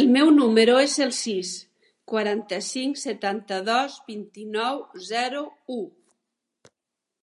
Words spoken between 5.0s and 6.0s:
zero, u.